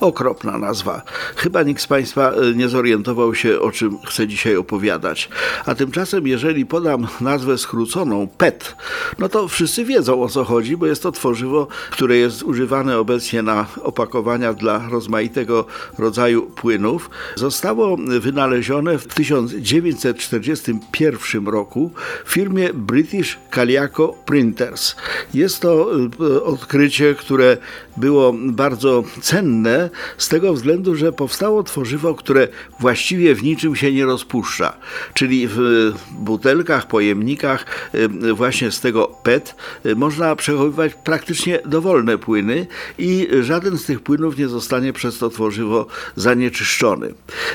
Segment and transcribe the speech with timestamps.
[0.00, 1.02] Okropna nazwa.
[1.36, 5.28] Chyba nikt z Państwa e, nie zorientował się, o czym chcę dzisiaj opowiadać.
[5.66, 8.76] A tymczasem, jeżeli podam nazwę skróconą PET,
[9.18, 13.42] no to wszyscy wiedzą o co chodzi, bo jest to tworzywo, które jest używane obecnie
[13.42, 15.64] na opakowania dla rozmaitego
[15.98, 17.10] rodzaju płynów.
[17.36, 21.90] Zostało wynalezione w 1941 roku
[22.24, 24.96] w firmie British Caliaco Printers.
[25.34, 27.56] Jest to e, odkrycie, które
[27.96, 32.48] było bardzo cenne z tego względu, że powstało tworzywo, które
[32.80, 34.76] właściwie w niczym się nie rozpuszcza.
[35.14, 39.54] Czyli w butelkach, pojemnikach y, właśnie z tego PET
[39.86, 42.66] y, można przechowywać praktycznie dowolne płyny
[42.98, 45.86] i żaden z tych płynów nie zostanie przez to tworzywo
[46.16, 47.14] zanieczyszczony.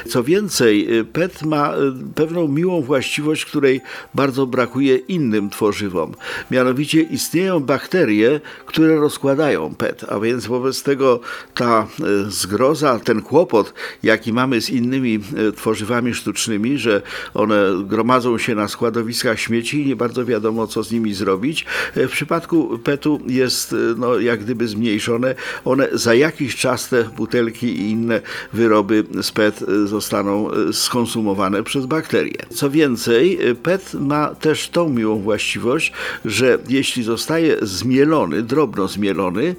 [0.09, 1.73] Co więcej, PET ma
[2.15, 3.81] pewną miłą właściwość, której
[4.13, 6.15] bardzo brakuje innym tworzywom.
[6.51, 11.19] Mianowicie istnieją bakterie, które rozkładają PET, a więc wobec tego
[11.53, 11.87] ta
[12.29, 13.73] zgroza, ten kłopot,
[14.03, 17.01] jaki mamy z innymi e, tworzywami sztucznymi, że
[17.33, 21.65] one gromadzą się na składowiskach śmieci i nie bardzo wiadomo, co z nimi zrobić.
[21.95, 25.35] E, w przypadku PET-u jest e, no, jak gdyby zmniejszone.
[25.65, 28.21] One za jakiś czas te butelki i inne
[28.53, 32.37] wyroby z PET zostaną skonsumowane przez bakterie.
[32.49, 35.91] Co więcej, PET ma też tą miłą właściwość,
[36.25, 39.55] że jeśli zostaje zmielony, drobno zmielony,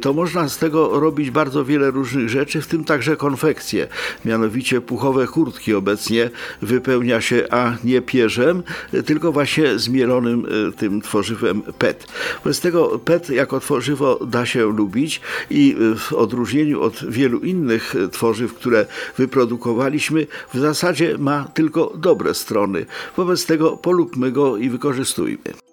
[0.00, 3.88] to można z tego robić bardzo wiele różnych rzeczy, w tym także konfekcje.
[4.24, 6.30] Mianowicie puchowe kurtki obecnie
[6.62, 8.62] wypełnia się, a nie pierzem,
[9.06, 12.06] tylko właśnie zmielonym e, tym tworzywem PET.
[12.44, 17.94] Wobec tego PET jako tworzywo da się lubić i e, w odróżnieniu od wielu innych
[17.96, 22.86] e, tworzyw, które wyprodukowaliśmy, w zasadzie ma tylko dobre strony.
[23.16, 25.69] Wobec tego polubmy go i wykorzystujmy.